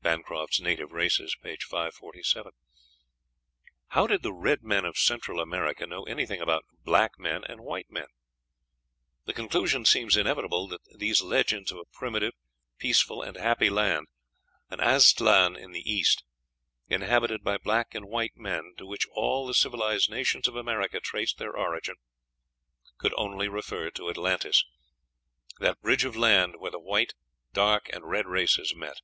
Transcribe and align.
(Bancroft's 0.00 0.60
"Native 0.62 0.92
Races," 0.92 1.36
p. 1.42 1.56
547.) 1.58 2.52
How 3.88 4.06
did 4.06 4.22
the 4.22 4.32
red 4.32 4.62
men 4.62 4.86
of 4.86 4.96
Central 4.96 5.38
America 5.40 5.86
know 5.86 6.04
anything 6.04 6.40
about 6.40 6.64
"black 6.84 7.18
men 7.18 7.44
and 7.46 7.60
white 7.60 7.90
men?" 7.90 8.06
The 9.26 9.34
conclusion 9.34 9.84
seems 9.84 10.16
inevitable 10.16 10.68
that 10.68 10.80
these 10.96 11.20
legends 11.20 11.70
of 11.70 11.76
a 11.76 11.84
primitive, 11.84 12.32
peaceful, 12.78 13.20
and 13.20 13.36
happy 13.36 13.68
land, 13.68 14.06
an 14.70 14.80
Aztlan 14.80 15.54
in 15.54 15.72
the 15.72 15.82
East, 15.82 16.24
inhabited 16.88 17.44
by 17.44 17.58
black 17.58 17.94
and 17.94 18.06
white 18.06 18.38
men, 18.38 18.72
to 18.78 18.86
which 18.86 19.06
all 19.12 19.46
the 19.46 19.52
civilized 19.52 20.08
nations 20.08 20.48
of 20.48 20.56
America 20.56 20.98
traced 20.98 21.36
their 21.36 21.54
origin, 21.54 21.96
could 22.96 23.12
only 23.18 23.48
refer 23.48 23.90
to 23.90 24.08
Atlantis 24.08 24.64
that 25.60 25.82
bridge 25.82 26.06
of 26.06 26.16
land 26.16 26.54
where 26.56 26.70
the 26.70 26.80
white, 26.80 27.12
dark, 27.52 27.90
and 27.92 28.08
red 28.08 28.24
races 28.26 28.74
met. 28.74 29.02